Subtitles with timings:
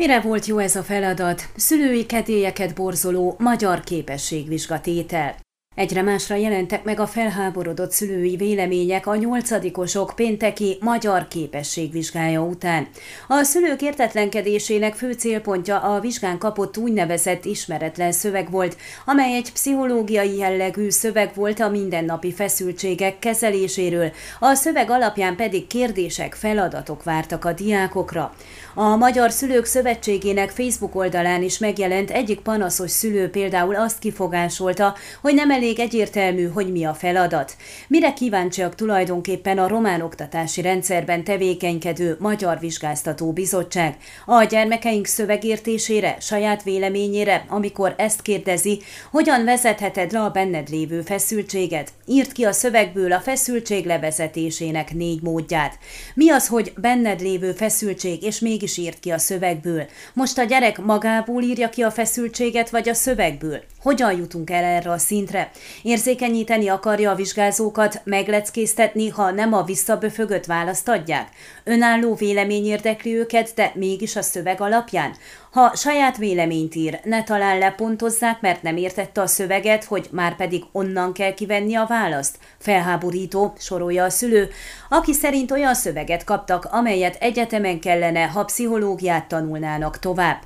[0.00, 1.48] Mire volt jó ez a feladat?
[1.56, 5.34] Szülői kedélyeket borzoló magyar képességvizsgatétel.
[5.76, 12.88] Egyre másra jelentek meg a felháborodott szülői vélemények a nyolcadikosok pénteki magyar képességvizsgája után.
[13.28, 20.36] A szülők értetlenkedésének fő célpontja a vizsgán kapott úgynevezett ismeretlen szöveg volt, amely egy pszichológiai
[20.36, 27.52] jellegű szöveg volt a mindennapi feszültségek kezeléséről, a szöveg alapján pedig kérdések, feladatok vártak a
[27.52, 28.34] diákokra.
[28.74, 35.34] A Magyar Szülők Szövetségének Facebook oldalán is megjelent egyik panaszos szülő például azt kifogásolta, hogy
[35.34, 37.56] nem elég egyértelmű, hogy mi a feladat.
[37.88, 43.96] Mire kíváncsiak tulajdonképpen a román oktatási rendszerben tevékenykedő Magyar Vizsgáztató Bizottság?
[44.26, 51.92] A gyermekeink szövegértésére, saját véleményére, amikor ezt kérdezi, hogyan vezetheted le a benned lévő feszültséget?
[52.06, 55.78] Írt ki a szövegből a feszültség levezetésének négy módját.
[56.14, 59.86] Mi az, hogy benned lévő feszültség, és mégis írt ki a szövegből?
[60.12, 63.60] Most a gyerek magából írja ki a feszültséget, vagy a szövegből?
[63.82, 65.50] Hogyan jutunk el erre a szintre?
[65.82, 71.28] Érzékenyíteni akarja a vizsgázókat, megleckéztetni, ha nem a visszaböfögött választ adják?
[71.64, 75.14] Önálló vélemény érdekli őket, de mégis a szöveg alapján?
[75.50, 80.62] Ha saját véleményt ír, ne talán lepontozzák, mert nem értette a szöveget, hogy már pedig
[80.72, 82.38] onnan kell kivenni a választ.
[82.58, 84.48] Felháborító, sorolja a szülő,
[84.88, 90.38] aki szerint olyan szöveget kaptak, amelyet egyetemen kellene, ha pszichológiát tanulnának tovább.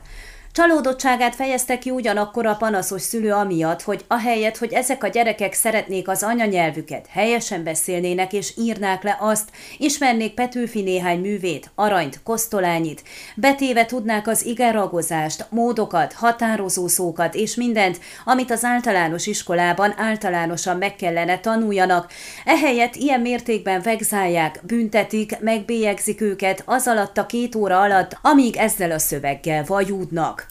[0.56, 6.08] Csalódottságát fejezte ki ugyanakkor a panaszos szülő amiatt, hogy ahelyett, hogy ezek a gyerekek szeretnék
[6.08, 13.02] az anyanyelvüket, helyesen beszélnének és írnák le azt, ismernék Petőfi néhány művét, aranyt, kosztolányit,
[13.36, 20.96] betéve tudnák az igeragozást, módokat, határozó szókat és mindent, amit az általános iskolában általánosan meg
[20.96, 22.12] kellene tanuljanak.
[22.44, 28.90] Ehelyett ilyen mértékben vegzálják, büntetik, megbélyegzik őket az alatt a két óra alatt, amíg ezzel
[28.90, 30.43] a szöveggel vajúdnak.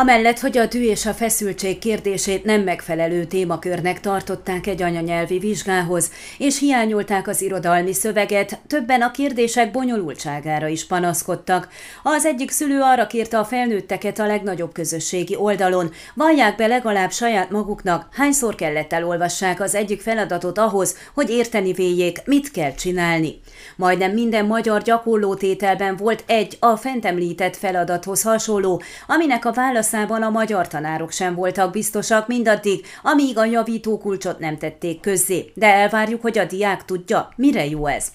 [0.00, 6.10] Amellett, hogy a dű és a feszültség kérdését nem megfelelő témakörnek tartották egy anyanyelvi vizsgához,
[6.38, 11.68] és hiányolták az irodalmi szöveget, többen a kérdések bonyolultságára is panaszkodtak.
[12.02, 17.50] Az egyik szülő arra kérte a felnőtteket a legnagyobb közösségi oldalon, vallják be legalább saját
[17.50, 23.40] maguknak, hányszor kellett elolvassák az egyik feladatot ahhoz, hogy érteni véljék, mit kell csinálni.
[23.76, 30.22] Majdnem minden magyar gyakorlótételben volt egy a fent említett feladathoz hasonló, aminek a válasz válaszában
[30.22, 35.66] a magyar tanárok sem voltak biztosak mindaddig, amíg a javító kulcsot nem tették közzé, de
[35.66, 38.06] elvárjuk, hogy a diák tudja, mire jó ez.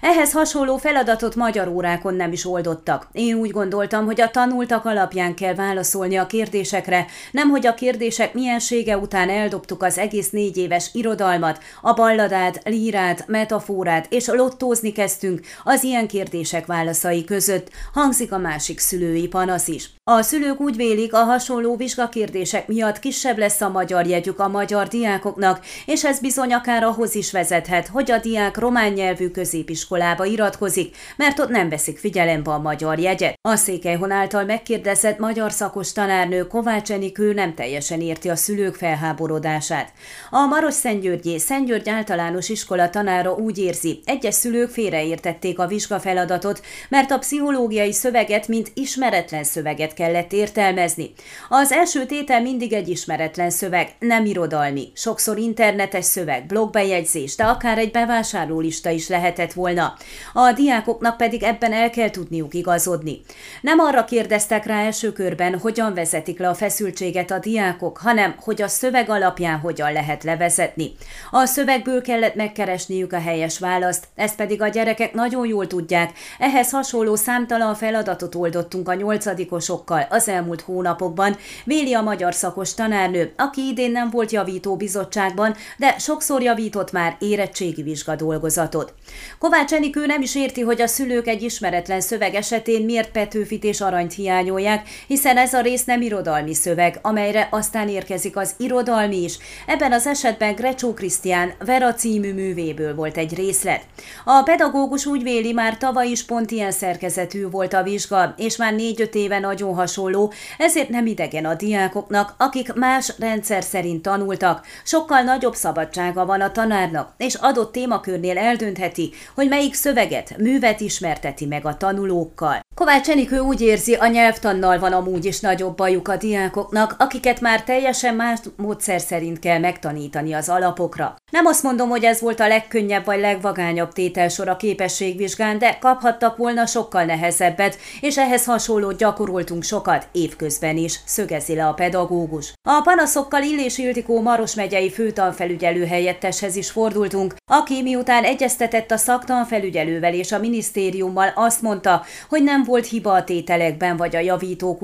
[0.00, 3.08] Ehhez hasonló feladatot magyar órákon nem is oldottak.
[3.12, 8.34] Én úgy gondoltam, hogy a tanultak alapján kell válaszolni a kérdésekre, nem hogy a kérdések
[8.34, 15.40] miensége után eldobtuk az egész négy éves irodalmat, a balladát, lírát, metaforát, és lottózni kezdtünk
[15.64, 19.90] az ilyen kérdések válaszai között, hangzik a másik szülői panasz is.
[20.04, 25.64] A szülők úgy vélik, hasonló vizsgakérdések miatt kisebb lesz a magyar jegyük a magyar diákoknak,
[25.86, 31.38] és ez bizony akár ahhoz is vezethet, hogy a diák román nyelvű középiskolába iratkozik, mert
[31.38, 33.38] ott nem veszik figyelembe a magyar jegyet.
[33.48, 39.92] A Székelyhon által megkérdezett magyar szakos tanárnő Kovács Enikő nem teljesen érti a szülők felháborodását.
[40.30, 47.10] A Maros Szentgyörgyi Szentgyörgy általános iskola tanára úgy érzi, egyes szülők félreértették a vizsgafeladatot, mert
[47.10, 50.99] a pszichológiai szöveget, mint ismeretlen szöveget kellett értelmezni.
[51.48, 57.78] Az első tétel mindig egy ismeretlen szöveg, nem irodalmi, sokszor internetes szöveg, blogbejegyzés, de akár
[57.78, 59.94] egy bevásárlólista is lehetett volna.
[60.32, 63.20] A diákoknak pedig ebben el kell tudniuk igazodni.
[63.60, 68.62] Nem arra kérdeztek rá első körben, hogyan vezetik le a feszültséget a diákok, hanem hogy
[68.62, 70.92] a szöveg alapján hogyan lehet levezetni.
[71.30, 76.12] A szövegből kellett megkeresniük a helyes választ, ezt pedig a gyerekek nagyon jól tudják.
[76.38, 80.60] Ehhez hasonló számtalan feladatot oldottunk a nyolcadikosokkal az elmúlt
[80.90, 86.92] hónapokban, véli a magyar szakos tanárnő, aki idén nem volt javító bizottságban, de sokszor javított
[86.92, 88.94] már érettségi vizsgadolgozatot.
[89.38, 93.80] Kovács Enikő nem is érti, hogy a szülők egy ismeretlen szöveg esetén miért Petőfit és
[93.80, 99.38] aranyt hiányolják, hiszen ez a rész nem irodalmi szöveg, amelyre aztán érkezik az irodalmi is.
[99.66, 103.82] Ebben az esetben Grecsó Krisztián Vera című művéből volt egy részlet.
[104.24, 108.74] A pedagógus úgy véli, már tavaly is pont ilyen szerkezetű volt a vizsga, és már
[108.74, 114.66] négy-öt éve nagyon hasonló, ezért azért nem idegen a diákoknak, akik más rendszer szerint tanultak,
[114.84, 121.46] sokkal nagyobb szabadsága van a tanárnak, és adott témakörnél eldöntheti, hogy melyik szöveget, művet ismerteti
[121.46, 122.60] meg a tanulókkal.
[122.74, 127.62] Kovács Enikő úgy érzi, a nyelvtannal van amúgy is nagyobb bajuk a diákoknak, akiket már
[127.62, 131.16] teljesen más módszer szerint kell megtanítani az alapokra.
[131.30, 136.36] Nem azt mondom, hogy ez volt a legkönnyebb vagy legvagányabb tételsor a képességvizsgán, de kaphattak
[136.36, 142.52] volna sokkal nehezebbet, és ehhez hasonlót gyakoroltunk sokat évközben is, szögezi le a pedagógus.
[142.68, 150.14] A panaszokkal Illés Ildikó Maros megyei főtanfelügyelő helyetteshez is fordultunk, aki miután egyeztetett a szaktanfelügyelővel
[150.14, 154.78] és a minisztériummal azt mondta, hogy nem volt hiba a tételekben vagy a javító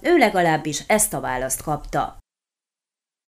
[0.00, 2.23] ő legalábbis ezt a választ kapta.